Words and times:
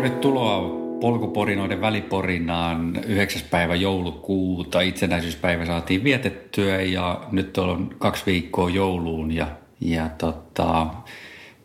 Tervetuloa 0.00 0.60
polkuporinoiden 1.00 1.80
väliporinaan 1.80 2.96
9. 3.06 3.42
päivä 3.50 3.74
joulukuuta. 3.74 4.80
Itsenäisyyspäivä 4.80 5.66
saatiin 5.66 6.04
vietettyä 6.04 6.80
ja 6.82 7.20
nyt 7.32 7.58
on 7.58 7.94
kaksi 7.98 8.26
viikkoa 8.26 8.70
jouluun 8.70 9.32
ja, 9.32 9.46
ja 9.80 10.08
tota, 10.18 10.86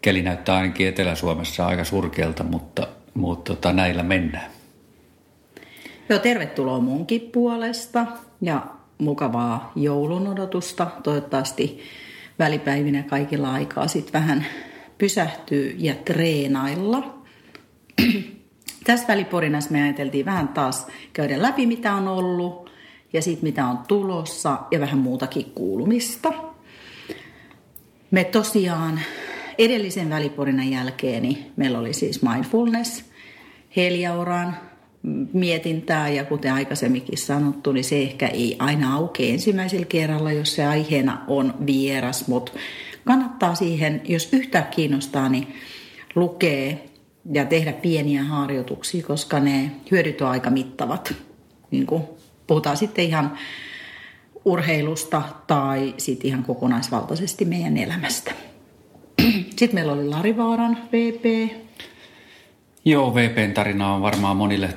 keli 0.02 0.21
näyttää 0.21 0.56
ainakin 0.56 0.88
Etelä-Suomessa 0.88 1.68
aika 1.68 1.84
surkealta, 1.84 2.43
mutta, 2.43 2.88
mutta 3.14 3.56
tota, 3.56 3.74
näillä 3.74 4.04
mennään. 4.04 4.52
Joo, 6.10 6.20
tervetuloa 6.20 6.79
munkin 6.79 7.21
puolesta 7.21 8.06
ja 8.42 8.61
mukavaa 8.97 9.71
joulun 9.75 10.28
odotusta. 10.28 10.88
Toivottavasti 11.04 11.79
välipäivinä 12.39 13.04
kaikilla 13.04 13.54
aikaa 13.54 13.88
sitten 13.88 14.14
vähän 14.14 14.46
pysähtyy 14.97 15.75
ja 15.79 15.96
treenailla. 15.96 17.25
Tässä 18.86 19.08
väliporinassa 19.08 19.72
me 19.72 19.84
ajateltiin 19.84 20.26
vähän 20.26 20.48
taas 20.48 20.88
käydä 21.14 21.42
läpi, 21.42 21.66
mitä 21.66 21.94
on 21.94 22.08
ollut 22.08 22.71
ja 23.14 23.21
sitten 23.21 23.44
mitä 23.44 23.68
on 23.68 23.78
tulossa 23.88 24.60
ja 24.71 24.80
vähän 24.80 25.00
muutakin 25.00 25.52
kuulumista. 25.56 26.34
Me 28.12 28.24
tosiaan 28.24 29.00
edellisen 29.58 30.10
väliporinan 30.10 30.71
jälkeen 30.71 31.24
niin 31.24 31.52
meillä 31.56 31.80
oli 31.80 31.94
siis 31.94 32.22
mindfulness, 32.22 33.06
Heliauraan 33.76 34.58
mietintää 35.34 36.09
ja 36.09 36.23
kuten 36.23 36.54
aikaisemminkin 36.54 37.18
sanottu, 37.18 37.72
niin 37.72 37.84
se 37.84 38.02
ehkä 38.02 38.28
ei 38.28 38.56
aina 38.59 38.94
aukea 38.94 39.34
ensimmäisellä 39.34 39.86
kerralla, 39.86 40.32
jos 40.32 40.56
se 40.56 40.66
aiheena 40.66 41.22
on 41.28 41.54
vieras, 41.66 42.28
mutta 42.28 42.52
kannattaa 43.06 43.56
siihen, 43.56 44.02
jos 44.06 44.30
yhtään 44.34 44.68
kiinnostaa, 44.72 45.30
niin 45.30 45.48
lukee 46.16 46.90
ja 47.31 47.45
tehdä 47.45 47.73
pieniä 47.73 48.23
harjoituksia, 48.23 49.06
koska 49.06 49.40
ne 49.40 49.72
hyödyt 49.92 50.22
on 50.22 50.30
aika 50.30 50.50
mittavat. 50.50 51.14
Niin 51.72 51.86
kuin 51.86 52.04
puhutaan 52.48 52.78
sitten 52.78 53.06
ihan 53.06 53.38
urheilusta 54.45 55.22
tai 55.48 55.94
sitten 55.98 56.28
ihan 56.28 56.44
kokonaisvaltaisesti 56.44 57.46
meidän 57.46 57.78
elämästä. 57.78 58.31
Sitten 59.56 59.73
meillä 59.73 59.94
oli 59.94 60.08
Larivaaran 60.08 60.78
VP. 60.92 61.52
Joo, 62.86 63.16
VPn 63.16 63.53
tarina 63.53 63.94
on 63.94 64.02
varmaan 64.02 64.38
monille 64.38 64.70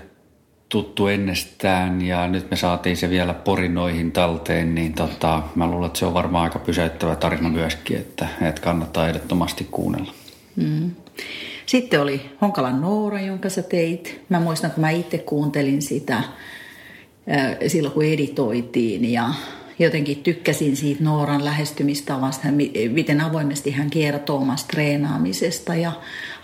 tuttu 0.68 1.06
ennestään 1.06 2.02
ja 2.02 2.28
nyt 2.28 2.50
me 2.50 2.56
saatiin 2.56 2.96
se 2.96 3.10
vielä 3.10 3.34
porinoihin 3.34 4.12
talteen, 4.12 4.74
niin 4.74 4.92
tota, 4.92 5.42
mä 5.54 5.66
luulen, 5.66 5.86
että 5.86 5.98
se 5.98 6.06
on 6.06 6.14
varmaan 6.14 6.44
aika 6.44 6.58
pysäyttävä 6.58 7.16
tarina 7.16 7.48
myöskin, 7.48 7.96
että, 7.96 8.28
että 8.42 8.62
kannattaa 8.62 9.08
ehdottomasti 9.08 9.68
kuunnella. 9.70 10.12
Mm. 10.56 10.90
Sitten 11.68 12.00
oli 12.00 12.20
Honkalan 12.40 12.80
Noora, 12.80 13.20
jonka 13.20 13.48
sä 13.48 13.62
teit. 13.62 14.20
Mä 14.28 14.40
muistan, 14.40 14.70
kun 14.70 14.80
mä 14.80 14.90
itse 14.90 15.18
kuuntelin 15.18 15.82
sitä 15.82 16.22
silloin, 17.66 17.94
kun 17.94 18.04
editoitiin 18.04 19.12
ja 19.12 19.28
jotenkin 19.78 20.22
tykkäsin 20.22 20.76
siitä 20.76 21.04
Nooran 21.04 21.44
lähestymistavasta, 21.44 22.48
miten 22.90 23.20
avoimesti 23.20 23.70
hän 23.70 23.90
kertoo 23.90 24.36
omasta 24.36 24.68
treenaamisesta 24.68 25.74
ja 25.74 25.92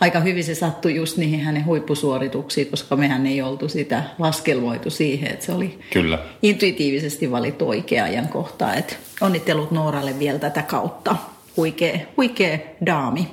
aika 0.00 0.20
hyvin 0.20 0.44
se 0.44 0.54
sattui 0.54 0.94
just 0.94 1.16
niihin 1.16 1.40
hänen 1.40 1.66
huippusuorituksiin, 1.66 2.66
koska 2.66 2.96
mehän 2.96 3.26
ei 3.26 3.42
oltu 3.42 3.68
sitä 3.68 4.02
laskelmoitu 4.18 4.90
siihen, 4.90 5.30
että 5.30 5.46
se 5.46 5.52
oli 5.52 5.78
Kyllä. 5.92 6.18
intuitiivisesti 6.42 7.30
valittu 7.30 7.68
oikea 7.68 8.04
ajankohta. 8.04 8.74
Että 8.74 8.94
onnittelut 9.20 9.70
Nooralle 9.70 10.18
vielä 10.18 10.38
tätä 10.38 10.62
kautta. 10.62 11.16
Huikea, 11.56 11.98
huikea 12.16 12.58
daami. 12.86 13.28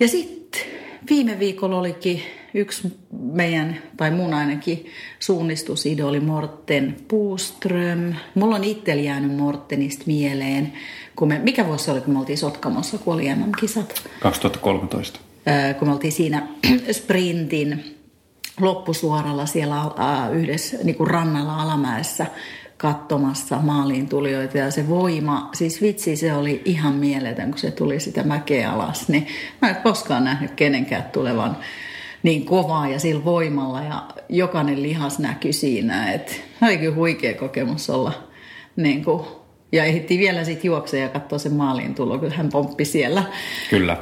Ja 0.00 0.08
sitten 0.08 0.62
viime 1.10 1.38
viikolla 1.38 1.78
olikin 1.78 2.22
yksi 2.54 2.98
meidän, 3.10 3.78
tai 3.96 4.10
mun 4.10 4.34
ainakin, 4.34 4.86
suunnistusidoli 5.18 6.20
Morten 6.20 6.96
Puuström. 7.08 8.14
Mulla 8.34 8.56
on 8.56 8.64
itsellä 8.64 9.02
jäänyt 9.02 9.36
Mortenista 9.36 10.04
mieleen, 10.06 10.72
kun 11.16 11.28
me, 11.28 11.38
mikä 11.38 11.66
vuosi 11.66 11.90
oli, 11.90 12.00
kun 12.00 12.12
me 12.12 12.18
oltiin 12.18 12.38
Sotkamossa, 12.38 12.98
kun 12.98 13.14
oli 13.14 13.34
MM-kisat? 13.34 14.02
2013. 14.20 15.20
kun 15.78 15.88
me 15.88 15.92
oltiin 15.92 16.12
siinä 16.12 16.46
sprintin 16.92 17.96
loppusuoralla 18.60 19.46
siellä 19.46 19.76
yhdessä 20.32 20.76
niin 20.84 20.96
kuin 20.96 21.10
rannalla 21.10 21.62
alamäessä 21.62 22.26
katsomassa 22.76 23.58
maaliin 23.62 24.08
tulijoita 24.08 24.58
ja 24.58 24.70
se 24.70 24.88
voima, 24.88 25.50
siis 25.54 25.82
vitsi 25.82 26.16
se 26.16 26.34
oli 26.34 26.62
ihan 26.64 26.94
mieletön, 26.94 27.50
kun 27.50 27.58
se 27.58 27.70
tuli 27.70 28.00
sitä 28.00 28.22
mäkeä 28.22 28.72
alas, 28.72 29.08
niin 29.08 29.26
mä 29.62 29.68
en 29.68 29.76
koskaan 29.76 30.24
nähnyt 30.24 30.50
kenenkään 30.50 31.04
tulevan 31.12 31.56
niin 32.22 32.44
kovaa 32.44 32.88
ja 32.88 32.98
sillä 32.98 33.24
voimalla 33.24 33.82
ja 33.82 34.02
jokainen 34.28 34.82
lihas 34.82 35.18
näkyi 35.18 35.52
siinä, 35.52 36.12
että 36.12 36.32
oli 36.62 36.78
kyllä 36.78 36.94
huikea 36.94 37.34
kokemus 37.34 37.90
olla 37.90 38.12
niin 38.76 39.04
kuin, 39.04 39.22
ja 39.72 39.84
ehti 39.84 40.18
vielä 40.18 40.44
sitten 40.44 40.68
juoksea 40.68 41.02
ja 41.02 41.08
katsoa 41.08 41.38
sen 41.38 41.52
maaliin 41.52 41.94
tulo, 41.94 42.18
kun 42.18 42.32
hän 42.32 42.48
pomppi 42.48 42.84
siellä 42.84 43.22
kyllä. 43.70 43.96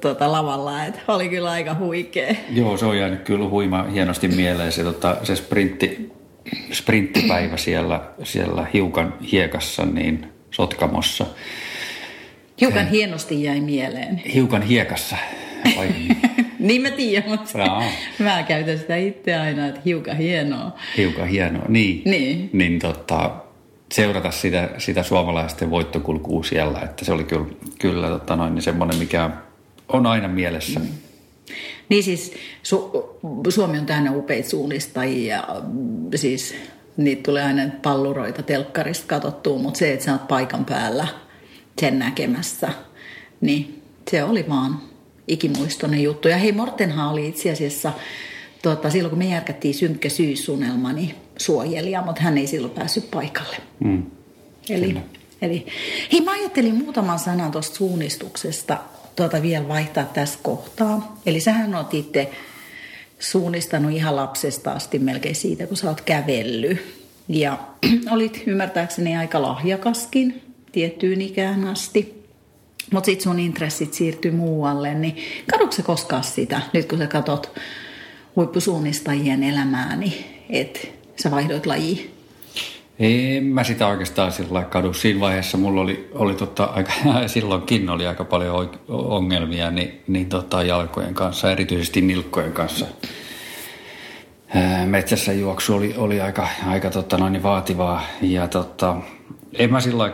Tuota, 0.00 0.32
lavalla, 0.32 0.84
että 0.84 1.00
oli 1.08 1.28
kyllä 1.28 1.50
aika 1.50 1.74
huikea. 1.74 2.34
Joo, 2.50 2.76
se 2.76 2.86
on 2.86 2.98
jäänyt 2.98 3.22
kyllä 3.22 3.48
huima 3.48 3.82
hienosti 3.82 4.28
mieleen 4.28 4.72
se, 4.72 4.84
tota, 4.84 5.16
se 5.22 5.36
sprintti, 5.36 6.15
sprinttipäivä 6.72 7.56
siellä, 7.56 8.00
siellä 8.24 8.66
hiukan 8.74 9.14
hiekassa, 9.32 9.84
niin 9.84 10.26
Sotkamossa. 10.50 11.26
Hiukan 12.60 12.88
hienosti 12.88 13.42
jäi 13.42 13.60
mieleen. 13.60 14.22
Hiukan 14.34 14.62
hiekassa. 14.62 15.16
Vai? 15.76 15.88
niin 16.58 16.82
mä 16.82 16.90
tiedän, 16.90 17.30
mutta 17.30 17.58
Jaa. 17.58 17.82
mä 18.18 18.42
käytän 18.42 18.78
sitä 18.78 18.96
itse 18.96 19.34
aina, 19.34 19.66
että 19.66 19.80
hiukan 19.84 20.16
hienoa. 20.16 20.78
Hiukan 20.96 21.28
hienoa, 21.28 21.64
niin. 21.68 22.02
Niin. 22.04 22.50
Niin 22.52 22.78
tota, 22.78 23.30
seurata 23.92 24.30
sitä, 24.30 24.70
sitä 24.78 25.02
suomalaisten 25.02 25.70
voittokulkua 25.70 26.44
siellä, 26.44 26.80
että 26.80 27.04
se 27.04 27.12
oli 27.12 27.24
kyllä, 27.24 27.46
kyllä 27.78 28.08
tota 28.08 28.36
noin, 28.36 28.54
niin 28.54 28.62
semmoinen, 28.62 28.98
mikä 28.98 29.30
on 29.88 30.06
aina 30.06 30.28
mielessä. 30.28 30.80
Mm. 30.80 30.86
Niin 31.88 32.02
siis 32.02 32.32
Su- 32.62 33.18
Suomi 33.48 33.78
on 33.78 33.86
täynnä 33.86 34.12
upeita 34.12 34.48
suunnistajia, 34.48 35.44
siis 36.14 36.54
niitä 36.96 37.22
tulee 37.22 37.42
aina 37.42 37.62
palluroita 37.82 38.42
telkkarista 38.42 39.06
katsottua, 39.06 39.58
mutta 39.58 39.78
se, 39.78 39.92
että 39.92 40.04
sä 40.04 40.12
oot 40.12 40.28
paikan 40.28 40.64
päällä 40.64 41.08
sen 41.80 41.98
näkemässä, 41.98 42.68
niin 43.40 43.82
se 44.10 44.24
oli 44.24 44.48
vaan 44.48 44.80
ikimuistoinen 45.28 46.02
juttu. 46.02 46.28
Ja 46.28 46.36
hei, 46.36 46.52
Mortenhan 46.52 47.12
oli 47.12 47.28
itse 47.28 47.52
asiassa, 47.52 47.92
tuota, 48.62 48.90
silloin 48.90 49.10
kun 49.10 49.18
me 49.18 49.24
järkättiin 49.24 49.74
synkkä 49.74 50.08
syysunelma, 50.08 50.92
niin 50.92 51.14
suojelija, 51.38 52.02
mutta 52.02 52.22
hän 52.22 52.38
ei 52.38 52.46
silloin 52.46 52.74
päässyt 52.74 53.10
paikalle. 53.10 53.56
Mm. 53.80 54.02
Eli, 54.70 54.96
eli, 55.42 55.66
hei, 56.12 56.20
mä 56.20 56.30
ajattelin 56.30 56.74
muutaman 56.74 57.18
sanan 57.18 57.52
tuosta 57.52 57.76
suunnistuksesta 57.76 58.78
tuota 59.16 59.42
vielä 59.42 59.68
vaihtaa 59.68 60.04
tässä 60.04 60.38
kohtaa. 60.42 61.20
Eli 61.26 61.40
sähän 61.40 61.74
oot 61.74 61.94
itse 61.94 62.30
suunnistanut 63.18 63.92
ihan 63.92 64.16
lapsesta 64.16 64.72
asti 64.72 64.98
melkein 64.98 65.34
siitä, 65.34 65.66
kun 65.66 65.76
sä 65.76 65.88
oot 65.88 66.00
kävellyt. 66.00 66.78
Ja 67.28 67.58
olit 68.14 68.42
ymmärtääkseni 68.46 69.16
aika 69.16 69.42
lahjakaskin 69.42 70.42
tiettyyn 70.72 71.20
ikään 71.20 71.66
asti. 71.66 72.26
Mutta 72.92 73.06
sitten 73.06 73.24
sun 73.24 73.38
intressit 73.38 73.94
siirtyy 73.94 74.30
muualle, 74.30 74.94
niin 74.94 75.16
kadukse 75.50 75.82
koskaan 75.82 76.24
sitä, 76.24 76.60
nyt 76.72 76.88
kun 76.88 76.98
sä 76.98 77.06
katot 77.06 77.58
huippusuunnistajien 78.36 79.42
elämää, 79.42 79.96
niin 79.96 80.24
että 80.50 80.80
sä 81.16 81.30
vaihdoit 81.30 81.66
lajiin? 81.66 82.15
En 82.98 83.44
mä 83.44 83.64
sitä 83.64 83.86
oikeastaan 83.86 84.32
sillä 84.32 84.62
kadu. 84.62 84.92
Siinä 84.92 85.20
vaiheessa 85.20 85.58
mulla 85.58 85.80
oli, 85.80 86.10
oli 86.14 86.34
tota, 86.34 86.64
aika, 86.64 86.92
silloinkin 87.26 87.90
oli 87.90 88.06
aika 88.06 88.24
paljon 88.24 88.70
ongelmia 88.88 89.70
niin, 89.70 90.02
niin 90.06 90.28
tota, 90.28 90.62
jalkojen 90.62 91.14
kanssa, 91.14 91.52
erityisesti 91.52 92.00
nilkkojen 92.00 92.52
kanssa. 92.52 92.86
Metsässä 94.86 95.32
juoksu 95.32 95.74
oli, 95.74 95.94
oli 95.96 96.20
aika, 96.20 96.48
aika 96.66 96.90
tota, 96.90 97.18
noin 97.18 97.42
vaativaa 97.42 98.02
ja 98.22 98.48
tota, 98.48 98.96
en 99.52 99.72
mä 99.72 99.80
sillä 99.80 100.12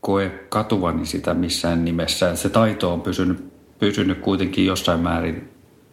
koe 0.00 0.30
katuvani 0.48 1.06
sitä 1.06 1.34
missään 1.34 1.84
nimessä. 1.84 2.36
Se 2.36 2.48
taito 2.48 2.92
on 2.92 3.00
pysynyt, 3.00 3.52
pysynyt 3.78 4.18
kuitenkin 4.18 4.66
jossain 4.66 5.00
määrin 5.00 5.48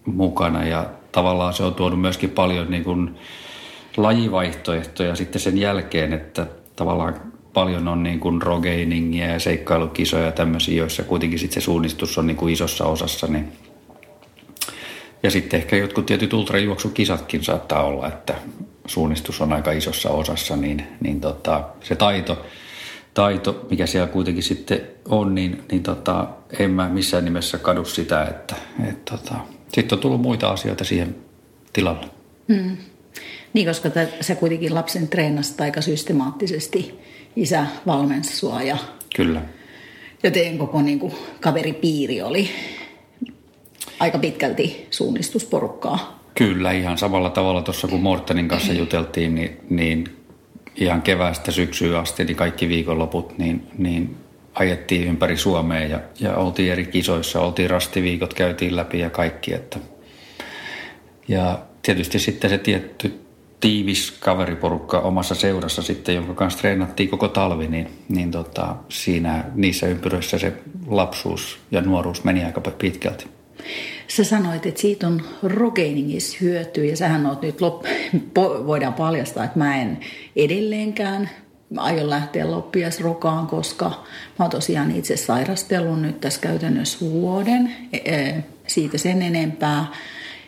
mukana 0.06 0.65
ja 0.65 0.89
tavallaan 1.12 1.54
se 1.54 1.63
on 1.63 1.74
tuonut 1.74 2.01
myöskin 2.01 2.30
paljon 2.30 2.71
niin 2.71 2.83
kuin 2.83 3.15
lajivaihtoehtoja 3.97 5.15
sitten 5.15 5.41
sen 5.41 5.57
jälkeen, 5.57 6.13
että 6.13 6.47
tavallaan 6.75 7.21
paljon 7.53 7.88
on 7.88 8.03
niin 8.03 8.19
kuin 8.19 8.41
rogeiningia 8.41 9.27
ja 9.27 9.39
seikkailukisoja 9.39 10.25
ja 10.25 10.31
tämmöisiä, 10.31 10.77
joissa 10.77 11.03
kuitenkin 11.03 11.39
sitten 11.39 11.61
se 11.61 11.65
suunnistus 11.65 12.17
on 12.17 12.27
niin 12.27 12.38
kuin 12.38 12.53
isossa 12.53 12.85
osassa. 12.85 13.27
Niin 13.27 13.51
ja 15.23 15.31
sitten 15.31 15.59
ehkä 15.59 15.75
jotkut 15.75 16.05
tietyt 16.05 16.33
ultrajuoksukisatkin 16.33 17.44
saattaa 17.44 17.83
olla, 17.83 18.07
että 18.07 18.35
suunnistus 18.88 19.41
on 19.41 19.53
aika 19.53 19.71
isossa 19.71 20.09
osassa, 20.09 20.55
niin, 20.55 20.88
niin 20.99 21.21
tota, 21.21 21.63
se 21.83 21.95
taito, 21.95 22.45
taito, 23.13 23.65
mikä 23.69 23.85
siellä 23.85 24.07
kuitenkin 24.07 24.44
sitten 24.44 24.81
on, 25.09 25.35
niin, 25.35 25.63
niin 25.71 25.83
tota, 25.83 26.27
en 26.59 26.71
mä 26.71 26.89
missään 26.89 27.25
nimessä 27.25 27.57
kadu 27.57 27.85
sitä, 27.85 28.23
että 28.23 28.55
et 28.89 29.05
tota, 29.05 29.35
Sitten 29.73 29.97
on 29.97 30.01
tullut 30.01 30.21
muita 30.21 30.49
asioita 30.49 30.83
siihen 30.83 31.15
tilalle. 31.73 32.07
Mm. 32.47 32.77
Niin, 33.53 33.67
koska 33.67 33.89
sä 34.21 34.35
kuitenkin 34.35 34.75
lapsen 34.75 35.07
treenasit 35.07 35.61
aika 35.61 35.81
systemaattisesti. 35.81 36.99
Isä 37.35 37.65
valmensi 37.85 38.35
sua 38.35 38.61
ja, 38.61 38.77
Kyllä. 39.15 39.41
ja 40.23 40.31
teidän 40.31 40.57
koko 40.57 40.81
niin 40.81 40.99
kuin, 40.99 41.13
kaveripiiri 41.41 42.21
oli 42.21 42.49
aika 43.99 44.19
pitkälti 44.19 44.88
suunnistusporukkaa. 44.91 46.19
Kyllä, 46.35 46.71
ihan 46.71 46.97
samalla 46.97 47.29
tavalla 47.29 47.61
tuossa 47.61 47.88
kun 47.88 48.01
Mortenin 48.01 48.47
kanssa 48.47 48.73
juteltiin, 48.73 49.35
niin, 49.35 49.57
niin 49.69 50.17
ihan 50.75 51.01
keväästä 51.01 51.51
syksyyn 51.51 51.95
asti, 51.95 52.25
niin 52.25 52.38
kaikki 52.38 52.69
viikonloput, 52.69 53.38
niin, 53.38 53.67
niin 53.77 54.15
ajettiin 54.53 55.07
ympäri 55.07 55.38
Suomea 55.38 55.88
ja, 55.88 55.99
ja 56.19 56.35
oltiin 56.35 56.71
eri 56.71 56.85
kisoissa, 56.85 57.41
oltiin 57.41 57.69
rastiviikot, 57.69 58.33
käytiin 58.33 58.75
läpi 58.75 58.99
ja 58.99 59.09
kaikki. 59.09 59.53
Että. 59.53 59.79
Ja 61.27 61.59
tietysti 61.81 62.19
sitten 62.19 62.49
se 62.49 62.57
tietty 62.57 63.26
tiivis 63.59 64.12
kaveriporukka 64.12 65.00
omassa 65.00 65.36
seurassa 65.36 65.81
sitten, 65.81 66.15
jonka 66.15 66.33
kanssa 66.33 66.59
treenattiin 66.59 67.09
koko 67.09 67.27
talvi, 67.27 67.68
niin, 67.68 67.88
niin 68.09 68.31
tota, 68.31 68.75
siinä 68.89 69.44
niissä 69.56 69.88
ympyröissä 69.88 70.38
se 70.38 70.54
lapsuus 70.88 71.59
ja 71.71 71.81
nuoruus 71.81 72.24
meni 72.24 72.44
aika 72.44 72.62
pitkälti. 72.62 73.25
Sä 74.07 74.24
sanoit, 74.24 74.65
että 74.65 74.81
siitä 74.81 75.07
on 75.07 75.21
Rogeiningissa 75.44 76.38
hyötyä 76.42 76.83
ja 76.83 76.98
sähän 76.98 77.25
oot 77.25 77.42
nyt, 77.42 77.62
lop... 77.62 77.83
voidaan 78.38 78.94
paljastaa, 78.94 79.44
että 79.44 79.57
mä 79.59 79.81
en 79.81 80.00
edelleenkään 80.36 81.30
aion 81.77 82.09
lähteä 82.09 82.51
loppiasrokaan, 82.51 83.48
koska 83.48 83.89
mä 84.39 84.45
oon 84.45 84.50
tosiaan 84.50 84.92
itse 84.92 85.18
sairastellut 85.18 86.01
nyt 86.01 86.21
tässä 86.21 86.42
käytännössä 86.42 86.98
vuoden, 87.06 87.75
e, 87.94 87.98
e, 87.98 88.44
siitä 88.68 88.98
sen 88.98 89.21
enempää. 89.21 89.86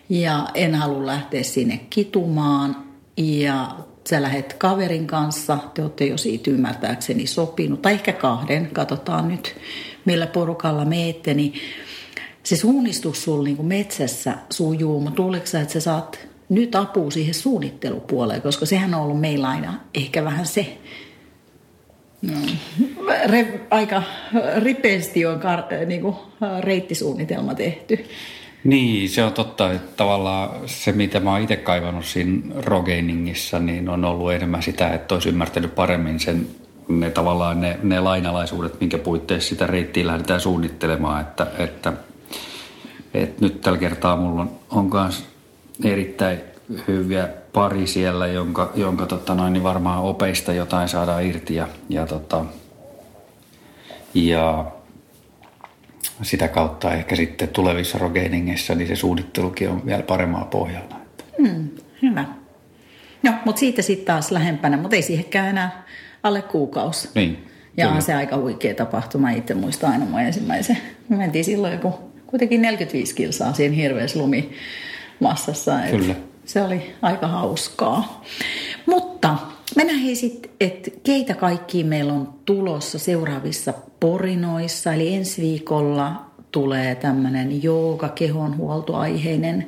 Ja 0.10 0.48
en 0.54 0.76
halua 0.76 1.06
lähteä 1.06 1.44
sinne 1.44 1.80
kitumaan. 1.90 2.89
Ja 3.20 3.76
sä 4.10 4.22
lähet 4.22 4.54
kaverin 4.54 5.08
kanssa, 5.08 5.58
te 5.74 5.82
olette 5.82 6.06
jo 6.06 6.18
siitä 6.18 6.52
ymmärtääkseni 6.52 7.28
sopinut, 7.28 7.82
tai 7.82 7.94
ehkä 7.94 8.14
kahden, 8.14 8.70
katsotaan 8.74 9.28
nyt 9.28 9.56
millä 10.06 10.28
porukalla 10.28 10.86
meette, 10.86 11.34
niin 11.34 11.54
se 12.44 12.56
suunnistus 12.56 13.24
sulla 13.24 13.44
niin 13.44 13.66
metsässä 13.66 14.34
sujuu, 14.50 15.00
mutta 15.00 15.22
luuletko 15.22 15.48
sä, 15.48 15.62
että 15.62 15.74
sä 15.74 15.80
saat 15.80 16.28
nyt 16.50 16.76
apua 16.76 17.12
siihen 17.12 17.34
suunnittelupuoleen, 17.34 18.42
koska 18.42 18.66
sehän 18.66 18.94
on 18.94 19.02
ollut 19.02 19.22
meillä 19.22 19.50
aina 19.50 19.80
ehkä 19.94 20.24
vähän 20.24 20.46
se, 20.46 20.78
No. 22.22 22.34
Re, 23.26 23.60
aika 23.70 24.04
ripeästi 24.58 25.26
on 25.26 25.40
kar, 25.40 25.64
niin 25.86 26.02
kuin, 26.02 26.16
reittisuunnitelma 26.60 27.56
tehty. 27.56 28.06
Niin, 28.64 29.10
se 29.10 29.24
on 29.24 29.34
totta, 29.34 29.72
että 29.72 29.98
tavallaan 29.98 30.50
se, 30.66 30.92
mitä 30.92 31.20
mä 31.20 31.32
oon 31.32 31.42
itse 31.42 31.56
kaivannut 31.56 32.06
siinä 32.06 32.42
Rogainingissa, 32.56 33.60
niin 33.60 33.90
on 33.90 34.06
ollut 34.06 34.32
enemmän 34.32 34.64
sitä, 34.64 34.94
että 34.94 35.16
olisi 35.16 35.30
ymmärtänyt 35.30 35.76
paremmin 35.76 36.20
sen, 36.20 36.48
ne 36.88 37.10
tavallaan 37.10 37.62
ne, 37.62 37.80
ne 37.84 38.00
lainalaisuudet, 38.00 38.80
minkä 38.80 38.98
puitteissa 38.98 39.50
sitä 39.50 39.68
reittiä 39.68 40.08
lähdetään 40.08 40.42
suunnittelemaan, 40.42 41.22
että, 41.22 41.48
että, 41.58 41.94
että 43.14 43.46
nyt 43.46 43.62
tällä 43.62 43.78
kertaa 43.80 44.16
mulla 44.16 44.42
on, 44.42 44.52
on 44.70 44.90
myös 44.94 45.26
erittäin 45.84 46.40
hyviä 46.88 47.30
pari 47.54 47.88
siellä, 47.88 48.28
jonka, 48.28 48.72
jonka 48.76 49.06
tota 49.06 49.36
noin, 49.36 49.54
niin 49.54 49.64
varmaan 49.64 50.04
opeista 50.04 50.54
jotain 50.54 50.90
saadaan 50.90 51.24
irti 51.24 51.56
ja, 51.56 51.68
ja, 51.90 52.06
tota, 52.06 52.46
ja 54.14 54.66
sitä 56.22 56.48
kautta 56.48 56.94
ehkä 56.94 57.16
sitten 57.16 57.50
tulevissa 57.50 57.98
rogeiningeissä 57.98 58.76
niin 58.76 58.88
se 58.88 58.96
suunnittelukin 58.96 59.70
on 59.70 59.86
vielä 59.86 60.04
paremmalla 60.04 60.46
pohjalla. 60.46 60.96
Hmm, 61.42 61.70
hyvä. 62.02 62.26
No, 63.24 63.34
mutta 63.46 63.60
siitä 63.60 63.82
sitten 63.82 64.06
taas 64.06 64.32
lähempänä, 64.32 64.78
mutta 64.78 64.96
ei 64.96 65.02
siihenkään 65.02 65.48
enää 65.48 65.84
alle 66.24 66.42
kuukausi. 66.42 67.10
Niin. 67.16 67.48
Ja 67.78 67.86
kyllä. 67.86 67.96
on 67.96 68.02
se 68.02 68.14
aika 68.14 68.38
huikea 68.38 68.74
tapahtuma. 68.74 69.30
Itse 69.30 69.54
muistan 69.54 69.92
aina 69.92 70.06
mun 70.06 70.20
ensimmäisen. 70.20 70.78
Me 71.10 71.18
mentiin 71.18 71.46
silloin 71.46 71.74
joku 71.74 72.00
kuitenkin 72.28 72.62
45 72.62 73.16
kilsaa 73.16 73.54
siinä 73.54 73.76
hirveässä 73.76 74.20
lumimassassa. 74.20 75.80
Kyllä 75.92 76.16
se 76.46 76.62
oli 76.62 76.96
aika 77.02 77.28
hauskaa. 77.28 78.24
Mutta 78.86 79.38
mennään 79.76 80.00
hei 80.00 80.16
sitten, 80.16 80.52
että 80.60 80.92
keitä 81.04 81.34
kaikki 81.34 81.84
meillä 81.84 82.14
on 82.14 82.34
tulossa 82.46 83.00
seuraavissa 83.00 83.74
porinoissa. 84.00 84.94
Eli 84.94 85.14
ensi 85.14 85.42
viikolla 85.42 86.26
tulee 86.52 86.96
tämmöinen 86.96 87.64
jooga 87.64 88.10
kehonhuoltoaiheinen 88.10 89.68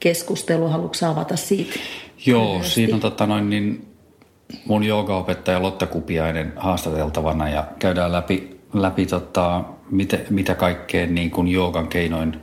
keskustelu. 0.00 0.68
Haluatko 0.68 1.06
avata 1.06 1.36
siitä? 1.36 1.78
Joo, 2.26 2.52
lyhyesti? 2.52 2.74
siinä 2.74 2.94
on 2.94 3.00
tota 3.00 3.26
noin, 3.26 3.50
niin 3.50 3.86
mun 4.66 4.84
joogaopettaja 4.84 5.62
Lotta 5.62 5.86
Kupiainen 5.86 6.52
haastateltavana 6.56 7.48
ja 7.48 7.64
käydään 7.78 8.12
läpi, 8.12 8.60
läpi 8.72 9.06
tota, 9.06 9.64
mitä, 9.90 10.18
mitä 10.30 10.54
kaikkea 10.54 11.06
niin 11.06 11.30
kuin 11.30 11.48
joogan 11.48 11.88
keinoin 11.88 12.36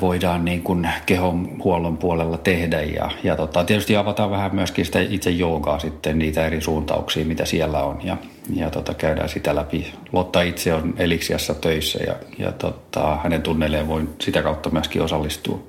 voidaan 0.00 0.44
niin 0.44 0.62
kuin 0.62 0.88
kehonhuollon 1.06 1.96
puolella 1.96 2.38
tehdä. 2.38 2.82
Ja, 2.82 3.10
ja 3.24 3.36
tota, 3.36 3.64
tietysti 3.64 3.96
avataan 3.96 4.30
vähän 4.30 4.54
myöskin 4.54 4.84
sitä 4.84 5.00
itse 5.00 5.30
joogaa 5.30 5.78
sitten, 5.78 6.18
niitä 6.18 6.46
eri 6.46 6.60
suuntauksia, 6.60 7.24
mitä 7.24 7.44
siellä 7.44 7.82
on. 7.82 8.00
Ja, 8.04 8.16
ja 8.54 8.70
tota, 8.70 8.94
käydään 8.94 9.28
sitä 9.28 9.54
läpi. 9.54 9.92
Lotta 10.12 10.42
itse 10.42 10.74
on 10.74 10.94
Eliksiassa 10.96 11.54
töissä 11.54 11.98
ja, 12.06 12.14
ja 12.38 12.52
tota, 12.52 13.18
hänen 13.22 13.42
tunnelleen 13.42 13.88
voi 13.88 14.08
sitä 14.20 14.42
kautta 14.42 14.70
myöskin 14.70 15.02
osallistua. 15.02 15.62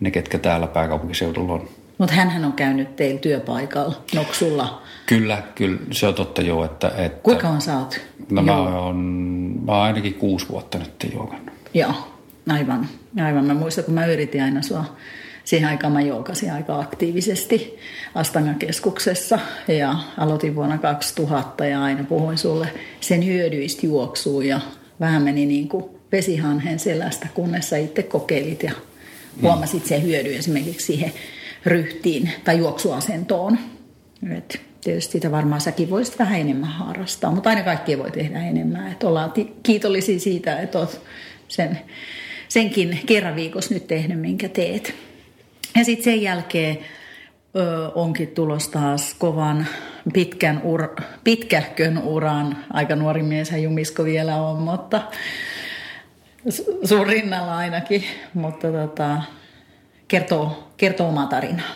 Ne, 0.00 0.10
ketkä 0.10 0.38
täällä 0.38 0.66
pääkaupunkiseudulla 0.66 1.52
on. 1.52 1.68
Mutta 1.98 2.14
hän 2.14 2.44
on 2.44 2.52
käynyt 2.52 2.96
teillä 2.96 3.20
työpaikalla 3.20 3.96
Noksulla. 4.14 4.82
Kyllä, 5.06 5.42
kyllä. 5.54 5.78
Se 5.90 6.06
on 6.06 6.14
totta 6.14 6.42
joo. 6.42 6.64
Että, 6.64 6.92
että, 6.96 7.18
Kuinka 7.22 7.48
on 7.48 7.60
saat? 7.60 8.00
No 8.30 8.42
mä 8.42 8.56
oon, 8.56 8.96
mä 9.66 9.72
oon 9.72 9.82
ainakin 9.82 10.14
kuusi 10.14 10.48
vuotta 10.48 10.78
nyt 10.78 11.10
joogannut. 11.12 11.54
Joo. 11.74 12.15
Aivan, 12.48 12.88
aivan. 13.24 13.44
Mä 13.44 13.54
muistan, 13.54 13.84
kun 13.84 13.94
mä 13.94 14.06
yritin 14.06 14.42
aina 14.42 14.62
sua 14.62 14.96
siihen 15.46 15.68
aikaan 15.68 15.92
mä 15.92 16.00
joukasin 16.00 16.52
aika 16.52 16.80
aktiivisesti 16.80 17.78
Astanga-keskuksessa 18.14 19.38
ja 19.68 19.94
aloitin 20.18 20.54
vuonna 20.54 20.78
2000 20.78 21.66
ja 21.66 21.82
aina 21.82 22.04
puhuin 22.04 22.38
sulle 22.38 22.68
sen 23.00 23.26
hyödyistä 23.26 23.86
juoksuun 23.86 24.46
ja 24.46 24.60
vähän 25.00 25.22
meni 25.22 25.46
niin 25.46 25.68
kuin 25.68 25.84
vesihanhen 26.12 26.78
selästä, 26.78 27.28
kunnes 27.34 27.70
sä 27.70 27.76
itse 27.76 28.02
kokeilit 28.02 28.62
ja 28.62 28.72
huomasit 29.42 29.86
sen 29.86 30.02
hyödy 30.02 30.36
esimerkiksi 30.36 30.86
siihen 30.86 31.12
ryhtiin 31.66 32.30
tai 32.44 32.58
juoksuasentoon. 32.58 33.58
Et 34.36 34.60
tietysti 34.84 35.12
sitä 35.12 35.30
varmaan 35.30 35.60
säkin 35.60 35.90
voisit 35.90 36.18
vähän 36.18 36.40
enemmän 36.40 36.70
harrastaa, 36.70 37.30
mutta 37.30 37.50
aina 37.50 37.62
kaikki 37.62 37.98
voi 37.98 38.10
tehdä 38.10 38.42
enemmän. 38.42 38.92
Et 38.92 39.04
ollaan 39.04 39.32
kiitollisia 39.62 40.20
siitä, 40.20 40.60
että 40.60 40.78
olet 40.78 41.00
sen 41.48 41.78
senkin 42.48 43.00
kerran 43.06 43.36
viikossa 43.36 43.74
nyt 43.74 43.86
tehnyt, 43.86 44.20
minkä 44.20 44.48
teet. 44.48 44.94
Ja 45.76 45.84
sitten 45.84 46.04
sen 46.04 46.22
jälkeen 46.22 46.78
ö, 47.56 47.88
onkin 47.94 48.28
tulos 48.28 48.68
taas 48.68 49.14
kovan 49.14 49.66
pitkän 50.12 50.60
ur, 50.64 50.88
pitkähkön 51.24 51.98
uran. 51.98 52.56
Aika 52.72 52.96
nuori 52.96 53.22
mies 53.22 53.52
Jumisko 53.62 54.04
vielä 54.04 54.36
on, 54.36 54.56
mutta 54.56 55.02
sun 56.84 57.06
rinnalla 57.06 57.56
ainakin. 57.56 58.04
Mutta 58.34 58.72
tota, 58.72 59.22
kertoo, 60.08 60.68
kertoo 60.76 61.08
omaa 61.08 61.26
tarinaa. 61.26 61.70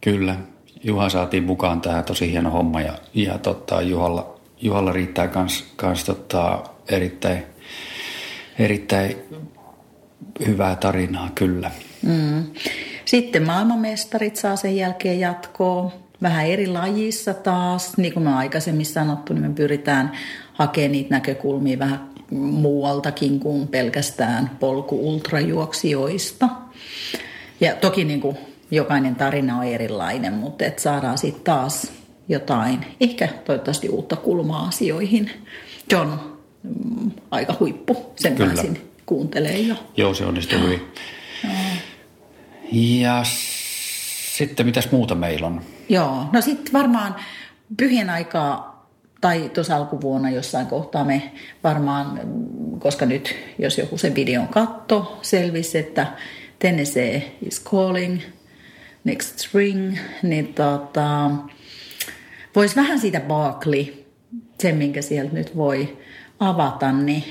Kyllä. 0.00 0.36
Juha 0.84 1.08
saatiin 1.08 1.44
mukaan 1.44 1.80
tähän 1.80 2.04
tosi 2.04 2.30
hieno 2.30 2.50
homma 2.50 2.80
ja, 2.80 2.92
ja 3.14 3.38
tota, 3.38 3.82
Juhalla, 3.82 4.40
Juhalla 4.60 4.92
riittää 4.92 5.28
kans, 5.28 6.04
tota, 6.06 6.62
erittäin, 6.88 7.42
erittäin 8.58 9.16
hyvää 10.46 10.76
tarinaa, 10.76 11.30
kyllä. 11.34 11.70
Mm. 12.02 12.44
Sitten 13.04 13.46
maailmanmestarit 13.46 14.36
saa 14.36 14.56
sen 14.56 14.76
jälkeen 14.76 15.20
jatkoa. 15.20 15.92
Vähän 16.22 16.46
eri 16.46 16.66
lajissa 16.66 17.34
taas. 17.34 17.96
Niin 17.96 18.14
kuin 18.14 18.24
me 18.24 18.34
aikaisemmin 18.34 18.86
sanottu, 18.86 19.32
niin 19.32 19.42
me 19.42 19.54
pyritään 19.54 20.12
hakemaan 20.52 20.92
niitä 20.92 21.10
näkökulmia 21.10 21.78
vähän 21.78 22.10
muualtakin 22.30 23.40
kuin 23.40 23.68
pelkästään 23.68 24.50
polku-ultrajuoksijoista. 24.60 26.48
Ja 27.60 27.74
toki 27.74 28.04
niin 28.04 28.20
kuin 28.20 28.36
jokainen 28.70 29.16
tarina 29.16 29.58
on 29.58 29.64
erilainen, 29.64 30.32
mutta 30.32 30.64
et 30.64 30.78
saadaan 30.78 31.18
sitten 31.18 31.44
taas 31.44 31.92
jotain, 32.28 32.86
ehkä 33.00 33.28
toivottavasti 33.44 33.88
uutta 33.88 34.16
kulmaa 34.16 34.66
asioihin. 34.66 35.30
On 35.94 36.20
mm, 36.62 37.10
aika 37.30 37.56
huippu, 37.60 38.12
sen 38.16 38.34
Kyllä. 38.34 38.54
pääsin 38.54 38.93
kuuntelee 39.06 39.58
jo. 39.58 39.74
Joo, 39.96 40.14
se 40.14 40.24
onnistui 40.24 40.60
hyvin. 40.60 40.92
Ja 42.72 43.20
sitten 44.36 44.66
mitäs 44.66 44.92
muuta 44.92 45.14
meillä 45.14 45.46
on? 45.46 45.60
Joo, 45.88 46.26
no 46.32 46.40
sitten 46.40 46.72
varmaan 46.72 47.16
pyhien 47.76 48.10
aikaa 48.10 48.74
tai 49.20 49.50
tuossa 49.54 49.76
alkuvuonna 49.76 50.30
jossain 50.30 50.66
kohtaa 50.66 51.04
me 51.04 51.32
varmaan, 51.64 52.20
koska 52.78 53.06
nyt 53.06 53.36
jos 53.58 53.78
joku 53.78 53.98
sen 53.98 54.14
videon 54.14 54.48
katto, 54.48 55.18
selvisi, 55.22 55.78
että 55.78 56.06
Tennessee 56.58 57.36
is 57.46 57.64
calling 57.64 58.20
next 59.04 59.38
spring, 59.38 59.96
niin 60.22 60.54
tota, 60.54 61.30
voisi 62.56 62.76
vähän 62.76 63.00
siitä 63.00 63.20
Barkley, 63.20 63.86
sen 64.60 64.76
minkä 64.76 65.02
sieltä 65.02 65.34
nyt 65.34 65.56
voi 65.56 65.98
avata, 66.40 66.92
niin 66.92 67.24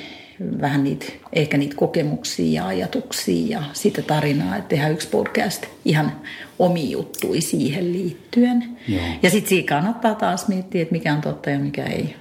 vähän 0.62 0.84
niitä, 0.84 1.06
ehkä 1.34 1.58
niitä 1.58 1.76
kokemuksia 1.76 2.62
ja 2.62 2.68
ajatuksia 2.68 3.60
ja 3.60 3.64
sitä 3.74 4.02
tarinaa, 4.02 4.56
että 4.56 4.70
tehdään 4.70 4.92
yksi 4.92 5.08
podcast 5.08 5.66
ihan 5.86 6.12
omi 6.60 6.92
juttui 6.92 7.42
siihen 7.42 7.94
liittyen. 7.94 8.78
Joo. 8.88 9.02
Ja 9.24 9.30
sitten 9.30 9.50
siinä 9.50 9.68
kannattaa 9.68 10.16
taas 10.16 10.48
miettiä, 10.48 10.82
että 10.82 10.92
mikä 10.92 11.14
on 11.14 11.22
totta 11.22 11.50
ja 11.50 11.60
mikä 11.60 11.84
ei. 11.84 12.16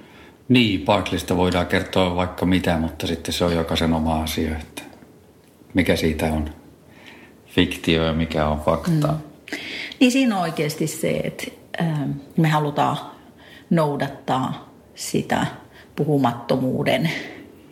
Niin, 0.49 0.81
Barklista 0.81 1.37
voidaan 1.37 1.67
kertoa 1.67 2.15
vaikka 2.15 2.45
mitä, 2.45 2.77
mutta 2.77 3.07
sitten 3.07 3.33
se 3.33 3.45
on 3.45 3.55
jokaisen 3.55 3.93
oma 3.93 4.23
asia, 4.23 4.57
että 4.57 4.81
mikä 5.73 5.95
siitä 5.95 6.25
on 6.25 6.49
fiktio 7.47 8.05
ja 8.05 8.13
mikä 8.13 8.47
on 8.47 8.59
fakta. 8.59 9.07
Mm. 9.07 9.57
Niin 9.99 10.11
siinä 10.11 10.35
on 10.35 10.41
oikeasti 10.41 10.87
se, 10.87 11.11
että 11.11 11.43
ähm, 11.81 12.11
me 12.37 12.49
halutaan 12.49 12.97
noudattaa 13.69 14.73
sitä 14.95 15.45
puhumattomuuden 15.95 17.09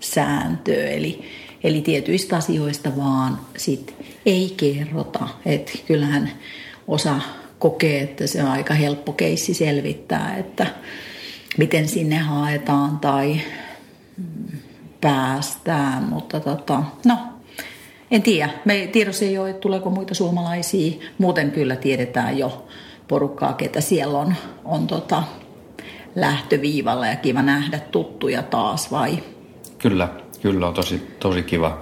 sääntöä. 0.01 0.87
Eli, 0.89 1.21
eli 1.63 1.81
tietyistä 1.81 2.35
asioista 2.35 2.97
vaan 2.97 3.39
sit 3.57 3.95
ei 4.25 4.53
kerrota. 4.57 5.27
Että 5.45 5.71
kyllähän 5.87 6.31
osa 6.87 7.21
kokee, 7.59 8.01
että 8.01 8.27
se 8.27 8.43
on 8.43 8.49
aika 8.49 8.73
helppo 8.73 9.13
keissi 9.13 9.53
selvittää, 9.53 10.37
että 10.37 10.67
miten 11.57 11.87
sinne 11.87 12.17
haetaan 12.17 12.99
tai 12.99 13.41
päästään. 15.01 16.03
Mutta 16.03 16.39
tota, 16.39 16.83
no, 17.05 17.17
en 18.11 18.21
tiedä. 18.21 18.49
Me 18.65 18.89
tiedossa 18.91 19.25
ei 19.25 19.37
ole, 19.37 19.49
että 19.49 19.61
tuleeko 19.61 19.89
muita 19.89 20.13
suomalaisia. 20.13 20.91
Muuten 21.17 21.51
kyllä 21.51 21.75
tiedetään 21.75 22.37
jo 22.37 22.67
porukkaa, 23.07 23.53
ketä 23.53 23.81
siellä 23.81 24.17
on, 24.17 24.35
on 24.65 24.87
tota, 24.87 25.23
lähtöviivalla 26.15 27.07
ja 27.07 27.15
kiva 27.15 27.41
nähdä 27.41 27.79
tuttuja 27.79 28.43
taas 28.43 28.91
vai? 28.91 29.23
Kyllä, 29.81 30.07
kyllä 30.41 30.67
on 30.67 30.73
tosi, 30.73 31.07
tosi 31.19 31.43
kiva. 31.43 31.81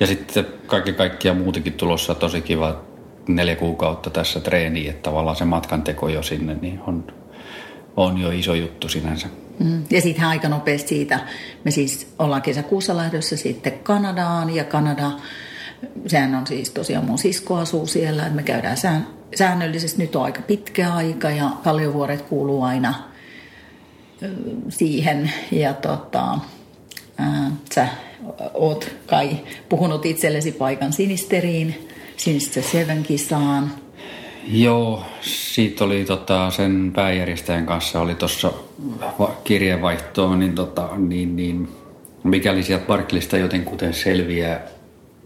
Ja 0.00 0.06
sitten 0.06 0.46
kaikki 0.66 0.92
kaikkia 0.92 1.34
muutenkin 1.34 1.72
tulossa 1.72 2.14
tosi 2.14 2.40
kiva 2.40 2.80
neljä 3.28 3.56
kuukautta 3.56 4.10
tässä 4.10 4.40
treeniin, 4.40 4.90
että 4.90 5.02
tavallaan 5.02 5.36
se 5.36 5.44
matkan 5.44 5.82
teko 5.82 6.08
jo 6.08 6.22
sinne 6.22 6.56
niin 6.60 6.80
on, 6.86 7.04
on 7.96 8.18
jo 8.18 8.30
iso 8.30 8.54
juttu 8.54 8.88
sinänsä. 8.88 9.28
Mm. 9.58 9.84
Ja 9.90 10.00
sitten 10.00 10.24
aika 10.24 10.48
nopeasti 10.48 10.88
siitä, 10.88 11.20
me 11.64 11.70
siis 11.70 12.14
ollaan 12.18 12.42
kesäkuussa 12.42 12.96
lähdössä 12.96 13.36
sitten 13.36 13.78
Kanadaan 13.82 14.54
ja 14.54 14.64
Kanada, 14.64 15.10
sehän 16.06 16.34
on 16.34 16.46
siis 16.46 16.70
tosiaan 16.70 17.04
mun 17.04 17.18
sisko 17.18 17.56
asuu 17.56 17.86
siellä, 17.86 18.22
että 18.22 18.36
me 18.36 18.42
käydään 18.42 18.76
sään, 18.76 19.06
säännöllisesti, 19.36 20.02
nyt 20.02 20.16
on 20.16 20.24
aika 20.24 20.42
pitkä 20.42 20.92
aika 20.94 21.30
ja 21.30 21.50
Kalliovuoret 21.64 22.22
kuuluu 22.22 22.62
aina 22.62 22.94
siihen 24.68 25.32
ja 25.52 25.74
tota, 25.74 26.38
ää, 27.18 27.50
sä 27.74 27.88
oot 28.54 28.90
kai 29.06 29.30
puhunut 29.68 30.06
itsellesi 30.06 30.52
paikan 30.52 30.92
sinisteriin, 30.92 31.88
sinistä 32.16 32.62
Seven 32.62 33.02
kisaan. 33.02 33.72
Joo, 34.46 35.02
siitä 35.20 35.84
oli 35.84 36.04
tota, 36.04 36.50
sen 36.50 36.92
pääjärjestäjän 36.94 37.66
kanssa 37.66 38.00
oli 38.00 38.14
tuossa 38.14 38.52
kirjeenvaihtoa, 39.44 40.36
niin, 40.36 40.54
tota, 40.54 40.88
niin, 40.96 41.36
niin 41.36 41.68
mikäli 42.24 42.62
sieltä 42.62 42.86
Barklista 42.86 43.36
jotenkuten 43.36 43.94
selviää 43.94 44.60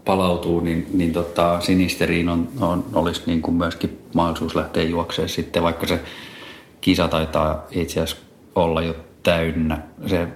palautuu, 0.05 0.59
niin, 0.59 0.87
niin 0.93 1.13
tota, 1.13 1.61
sinisteriin 1.61 2.29
on, 2.29 2.49
on, 2.59 2.85
olisi 2.93 3.21
niin 3.25 3.41
kuin 3.41 3.55
myöskin 3.55 3.99
mahdollisuus 4.13 4.55
lähteä 4.55 4.83
juoksemaan 4.83 5.29
sitten, 5.29 5.63
vaikka 5.63 5.87
se 5.87 5.99
kisa 6.81 7.07
taitaa 7.07 7.67
itse 7.71 8.01
asiassa 8.01 8.23
olla 8.55 8.81
jo 8.81 8.95
täynnä. 9.23 9.77
Se 10.07 10.27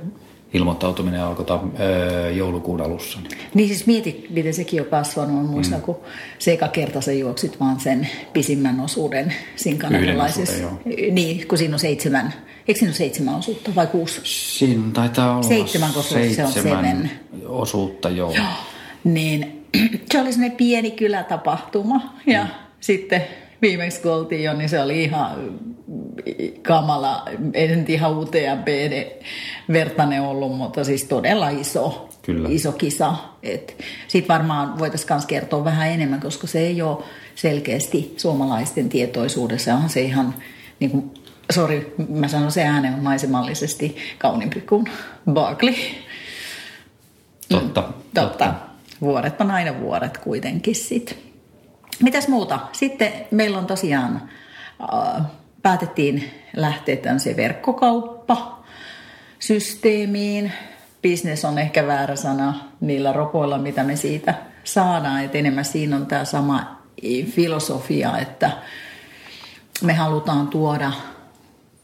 ilmoittautuminen 0.53 1.21
alkoi 1.21 1.59
öö, 1.79 2.31
joulukuun 2.31 2.81
alussa. 2.81 3.19
Niin 3.53 3.67
siis 3.67 3.87
mieti, 3.87 4.27
miten 4.29 4.53
sekin 4.53 4.81
on 4.81 4.87
kasvanut. 4.87 5.39
On 5.39 5.45
muista, 5.45 5.75
mm. 5.75 5.81
kun 5.81 5.97
se 6.39 6.53
eka 6.53 6.67
kerta 6.67 7.01
sä 7.01 7.11
juoksit 7.11 7.59
vaan 7.59 7.79
sen 7.79 8.09
pisimmän 8.33 8.79
osuuden 8.79 9.33
siinä 9.55 9.79
kanadalaisessa. 9.79 10.63
Niin, 11.11 11.47
kun 11.47 11.57
siinä 11.57 11.75
on 11.75 11.79
seitsemän. 11.79 12.33
Eikö 12.67 12.79
siinä 12.79 12.89
ole 12.89 12.95
seitsemän 12.95 13.35
osuutta 13.35 13.75
vai 13.75 13.87
kuusi? 13.87 14.21
Siinä 14.23 14.83
taitaa 14.93 15.31
olla 15.31 15.47
seitsemän, 15.47 15.93
koska 15.93 16.13
seitsemän 16.13 16.51
se 16.51 16.59
on 16.59 16.63
seven. 16.63 17.11
osuutta, 17.45 18.09
joo. 18.09 18.31
joo. 18.35 18.45
Niin 19.03 19.65
se 20.11 20.21
oli 20.21 20.31
sellainen 20.33 20.57
pieni 20.57 20.91
kylätapahtuma 20.91 22.13
ja 22.25 22.43
mm. 22.43 22.49
sitten 22.79 23.23
viimeksi 23.61 24.01
kun 24.01 24.11
oltiin 24.11 24.43
jo, 24.43 24.53
niin 24.53 24.69
se 24.69 24.81
oli 24.81 25.03
ihan 25.03 25.49
kamala, 26.62 27.24
ei 27.53 27.75
nyt 27.75 27.89
ihan 27.89 28.17
UTMP 28.17 28.67
vertainen 29.74 30.22
ollut, 30.22 30.58
mutta 30.58 30.84
siis 30.84 31.03
todella 31.03 31.50
iso, 31.50 32.10
Kyllä. 32.22 32.50
iso 32.51 32.72
kisa. 32.72 33.15
Sitten 34.08 34.27
varmaan 34.27 34.79
voitaisiin 34.79 35.13
myös 35.13 35.25
kertoa 35.25 35.63
vähän 35.63 35.89
enemmän, 35.89 36.20
koska 36.20 36.48
se 36.48 36.60
ei 36.60 36.82
ole 36.82 37.03
selkeästi 37.36 38.13
suomalaisten 38.17 38.89
tietoisuudessa. 38.89 39.74
Onhan 39.74 39.89
se 39.89 40.01
ihan, 40.01 40.36
niin 40.79 40.91
kuin, 40.91 41.12
sorry, 41.53 41.94
mä 42.10 42.27
sanon 42.27 42.51
se 42.51 42.63
äänen 42.63 42.94
on 42.94 43.03
maisemallisesti 43.03 43.96
kauniimpi 44.17 44.62
kuin 44.62 44.86
Barkley. 45.32 45.75
Totta, 47.50 47.82
mm, 47.82 47.88
totta. 47.88 48.22
totta. 48.22 48.53
Vuoret 49.01 49.41
on 49.41 49.51
aina 49.51 49.79
vuoret 49.79 50.17
kuitenkin 50.17 50.75
sitten. 50.75 51.17
Mitäs 52.03 52.27
muuta? 52.27 52.60
Sitten 52.72 53.12
meillä 53.32 53.58
on 53.58 53.65
tosiaan, 53.65 54.29
äh, 54.94 55.25
päätettiin 55.67 56.24
lähteä 56.55 56.95
tämmöiseen 56.95 57.38
verkkokauppa 57.38 58.63
systeemiin. 59.39 60.51
Business 61.01 61.45
on 61.45 61.59
ehkä 61.59 61.88
väärä 61.88 62.15
sana 62.15 62.53
niillä 62.81 63.13
ropoilla, 63.13 63.57
mitä 63.57 63.83
me 63.83 63.95
siitä 63.95 64.33
saadaan. 64.63 65.24
Et 65.24 65.36
enemmän 65.36 65.65
siinä 65.65 65.95
on 65.95 66.05
tämä 66.05 66.25
sama 66.25 66.81
filosofia, 67.25 68.17
että 68.17 68.51
me 69.83 69.93
halutaan 69.93 70.47
tuoda 70.47 70.91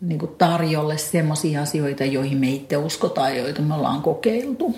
niin 0.02 0.20
tarjolle 0.38 0.98
semmoisia 0.98 1.62
asioita, 1.62 2.06
joihin 2.06 2.38
me 2.38 2.50
itse 2.50 2.78
uskotaan, 2.78 3.38
joita 3.38 3.62
me 3.62 3.74
ollaan 3.74 4.02
kokeiltu. 4.02 4.75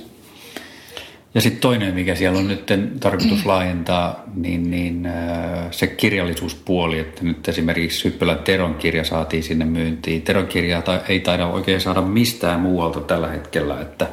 Ja 1.36 1.42
sitten 1.42 1.62
toinen, 1.62 1.96
mikä 1.96 2.16
siellä 2.16 2.40
on 2.40 2.48
nyt 2.48 2.72
tarkoitus 3.00 3.46
laajentaa, 3.52 4.24
niin, 4.36 4.72
niin 4.72 5.06
äh, 5.06 5.68
se 5.72 5.88
kirjallisuuspuoli, 5.88 7.00
että 7.00 7.24
nyt 7.24 7.48
esimerkiksi 7.48 8.04
Hyppylän 8.04 8.40
Teron 8.40 8.76
kirja 8.76 9.04
saatiin 9.04 9.44
sinne 9.44 9.66
myyntiin. 9.66 10.22
Teron 10.22 10.48
kirjaa 10.48 10.84
ei 11.10 11.20
taida 11.20 11.48
oikein 11.48 11.82
saada 11.82 12.02
mistään 12.02 12.60
muualta 12.60 13.02
tällä 13.02 13.28
hetkellä, 13.28 13.82
että 13.82 14.08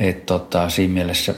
et 0.00 0.26
tota, 0.26 0.68
siinä 0.68 0.94
mielessä 0.94 1.34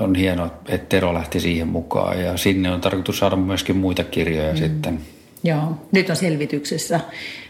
on 0.00 0.14
hienoa, 0.14 0.46
että 0.68 0.86
Tero 0.88 1.14
lähti 1.14 1.40
siihen 1.40 1.68
mukaan 1.68 2.20
ja 2.20 2.36
sinne 2.36 2.70
on 2.70 2.80
tarkoitus 2.80 3.18
saada 3.18 3.36
myöskin 3.36 3.76
muita 3.76 4.04
kirjoja 4.04 4.52
mm. 4.52 4.58
sitten. 4.58 5.00
Joo, 5.44 5.78
nyt 5.92 6.10
on 6.10 6.16
selvityksessä 6.16 7.00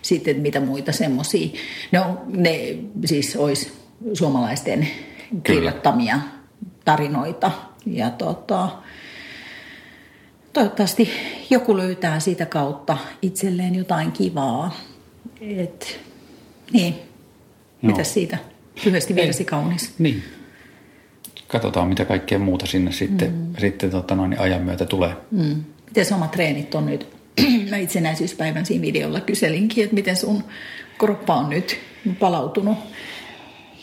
sitten 0.03 0.41
mitä 0.41 0.61
muita 0.61 0.93
semmoisia. 0.93 1.49
No 1.93 2.21
ne 2.27 2.77
siis 3.05 3.37
olisi 3.37 3.73
suomalaisten 4.15 4.89
kirjoittamia 5.43 6.19
tarinoita. 6.85 7.51
Ja 7.87 8.11
tota, 8.11 8.69
toivottavasti 10.53 11.11
joku 11.51 11.77
löytää 11.77 12.21
sitä 12.21 12.47
kautta 12.47 12.99
itselleen 13.23 13.75
jotain 13.75 14.13
kivaa. 14.13 14.75
Et, 15.41 16.01
niin, 16.73 16.95
mitä 17.83 18.05
siitä? 18.05 18.39
Lyhyesti 18.85 19.15
virsi 19.15 19.45
kaunis. 19.45 19.95
Niin. 19.99 20.23
Katsotaan, 21.49 21.89
mitä 21.89 22.05
kaikkea 22.05 22.39
muuta 22.39 22.67
sinne 22.67 22.93
sitten, 22.93 23.33
mm. 23.33 23.55
sitten 23.59 23.91
tota 23.91 24.15
noin, 24.15 24.41
ajan 24.41 24.63
myötä 24.63 24.85
tulee. 24.85 25.17
Mm. 25.31 25.65
Miten 25.87 26.15
omat 26.15 26.31
treenit 26.31 26.75
on 26.75 26.87
nyt? 26.87 27.07
Mä 27.71 27.77
itsenäisyyspäivän 27.77 28.67
siinä 28.67 28.83
videolla 28.83 29.21
kyselinkin, 29.21 29.85
että 29.85 29.95
miten 29.95 30.17
sun 30.17 30.45
kroppa 30.99 31.35
on 31.35 31.51
nyt 31.51 31.79
palautunut 32.19 32.79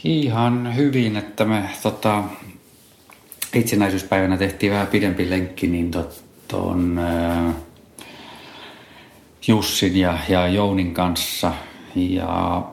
Ihan 0.03 0.75
hyvin, 0.75 1.17
että 1.17 1.45
me 1.45 1.69
tota, 1.83 2.23
itsenäisyyspäivänä 3.53 4.37
tehtiin 4.37 4.71
vähän 4.71 4.87
pidempi 4.87 5.29
lenkki, 5.29 5.67
niin 5.67 5.91
tuon 6.47 6.99
äh, 6.99 7.53
Jussin 9.47 9.97
ja, 9.97 10.17
ja 10.29 10.47
Jounin 10.47 10.93
kanssa. 10.93 11.53
Ja 11.95 12.63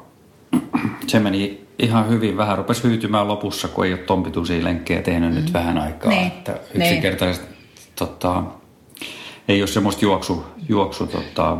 se 1.06 1.18
meni 1.18 1.66
ihan 1.78 2.08
hyvin. 2.08 2.36
Vähän 2.36 2.58
rupesi 2.58 2.82
hyytymään 2.82 3.28
lopussa, 3.28 3.68
kun 3.68 3.86
ei 3.86 3.92
ole 3.92 4.00
tompituisia 4.00 4.64
lenkkejä 4.64 5.02
tehnyt 5.02 5.30
mm. 5.30 5.36
nyt 5.36 5.52
vähän 5.52 5.78
aikaa. 5.78 6.10
Ne, 6.10 6.26
että 6.26 6.60
yksinkertaisesti 6.74 7.46
tota, 7.96 8.42
ei 9.48 9.62
ole 9.62 9.66
semmoista 9.66 10.04
juoksu, 10.04 10.44
juoksu 10.68 11.06
tota, 11.06 11.56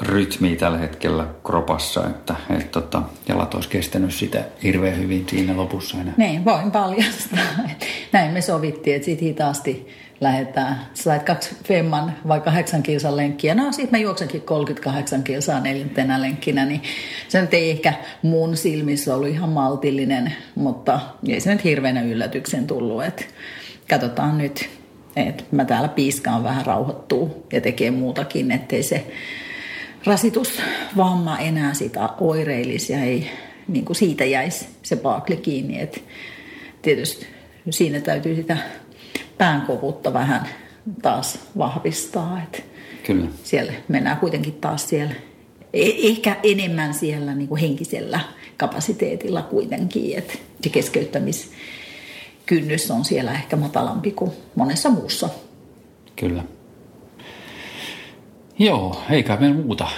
rytmiä 0.00 0.56
tällä 0.56 0.78
hetkellä 0.78 1.26
kropassa, 1.44 2.06
että 2.06 2.34
et, 2.58 2.70
tota, 2.70 3.02
jalat 3.28 3.54
olisi 3.54 3.68
kestänyt 3.68 4.14
sitä 4.14 4.44
hirveän 4.62 4.98
hyvin 4.98 5.26
siinä 5.28 5.56
lopussa 5.56 5.98
enää. 6.00 6.14
Niin, 6.16 6.44
voin 6.44 6.70
paljastaa. 6.70 7.38
Näin 8.12 8.32
me 8.32 8.40
sovittiin, 8.40 8.96
että 8.96 9.06
siitä 9.06 9.24
hitaasti 9.24 9.88
lähdetään. 10.20 10.80
Sait 10.94 11.22
kaksi 11.22 11.56
femman 11.64 12.12
vai 12.28 12.40
kahdeksan 12.40 12.82
kilsan 12.82 13.16
lenkkiä. 13.16 13.54
No 13.54 13.72
sitten 13.72 13.90
mä 13.90 14.02
juoksenkin 14.02 14.42
38 14.42 15.22
kilsaa 15.22 15.60
neljäntenä 15.60 16.20
lenkkinä, 16.20 16.64
niin 16.64 16.82
se 17.28 17.40
nyt 17.40 17.54
ei 17.54 17.70
ehkä 17.70 17.94
mun 18.22 18.56
silmissä 18.56 19.14
ollut 19.14 19.28
ihan 19.28 19.48
maltillinen, 19.48 20.32
mutta 20.54 21.00
ei 21.28 21.40
se 21.40 21.52
nyt 21.52 21.64
hirveänä 21.64 22.02
yllätyksen 22.02 22.66
tullut. 22.66 23.04
Että 23.04 23.24
katsotaan 23.90 24.38
nyt, 24.38 24.70
että 25.16 25.44
mä 25.50 25.64
täällä 25.64 25.88
piiskaan 25.88 26.44
vähän 26.44 26.66
rauhoittuu 26.66 27.46
ja 27.52 27.60
tekee 27.60 27.90
muutakin, 27.90 28.50
ettei 28.50 28.82
se 28.82 29.06
rasitusvamma 30.08 31.38
enää 31.38 31.74
sitä 31.74 32.08
oireilisi 32.20 32.92
ja 32.92 33.02
ei 33.02 33.30
niin 33.68 33.84
kuin 33.84 33.96
siitä 33.96 34.24
jäisi 34.24 34.66
se 34.82 34.96
paakli 34.96 35.36
kiinni. 35.36 35.80
Et 35.80 36.04
tietysti 36.82 37.26
siinä 37.70 38.00
täytyy 38.00 38.34
sitä 38.34 38.56
päänkovuutta 39.38 40.12
vähän 40.12 40.48
taas 41.02 41.38
vahvistaa. 41.58 42.42
Et 42.42 42.64
Kyllä. 43.06 43.26
Siellä 43.44 43.72
mennään 43.88 44.16
kuitenkin 44.16 44.54
taas 44.54 44.88
siellä, 44.88 45.14
e- 45.72 46.08
ehkä 46.08 46.36
enemmän 46.42 46.94
siellä 46.94 47.34
niin 47.34 47.48
kuin 47.48 47.60
henkisellä 47.60 48.20
kapasiteetilla 48.56 49.42
kuitenkin, 49.42 50.18
että 50.18 50.34
se 50.62 50.68
keskeyttämiskynnys 50.68 52.90
on 52.90 53.04
siellä 53.04 53.32
ehkä 53.32 53.56
matalampi 53.56 54.10
kuin 54.10 54.30
monessa 54.54 54.90
muussa. 54.90 55.28
Kyllä. 56.16 56.42
Joo, 58.58 59.02
eikä 59.10 59.36
meillä 59.36 59.56
muuta. 59.56 59.88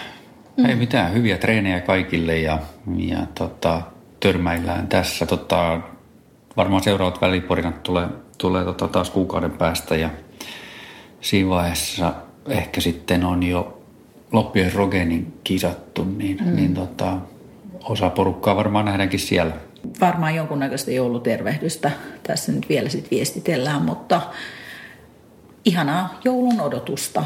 Mm. 0.57 0.67
Ei 0.67 0.75
mitään, 0.75 1.15
hyviä 1.15 1.39
treenejä 1.39 1.81
kaikille 1.81 2.39
ja, 2.39 2.59
ja 2.97 3.27
tota, 3.35 3.83
törmäillään 4.21 4.89
tässä. 4.89 5.27
Tota, 5.27 5.81
varmaan 6.57 6.83
seuraavat 6.83 7.21
väliporinat 7.21 7.83
tulee, 7.83 8.09
tulee 8.39 8.65
tota, 8.65 8.89
taas 8.89 9.11
kuukauden 9.11 9.51
päästä 9.51 9.97
ja 9.97 10.11
siinä 11.21 11.51
vaiheessa 11.51 12.15
ehkä 12.49 12.81
sitten 12.81 13.25
on 13.25 13.43
jo 13.43 13.83
loppien 14.33 14.73
Rogenin 14.73 15.39
kisattu, 15.45 16.05
niin, 16.05 16.39
mm. 16.45 16.57
niin 16.57 16.75
tota, 16.75 17.17
osa 17.85 18.11
porukkaa 18.11 18.57
varmaan 18.57 18.85
nähdäänkin 18.85 19.21
siellä. 19.21 19.53
Varmaan 20.01 20.35
jonkunnäköistä 20.35 20.91
joulutervehdystä 20.91 21.91
tässä 22.23 22.53
nyt 22.53 22.69
vielä 22.69 22.89
sit 22.89 23.11
viestitellään, 23.11 23.83
mutta 23.83 24.21
ihanaa 25.65 26.21
joulun 26.25 26.61
odotusta. 26.61 27.25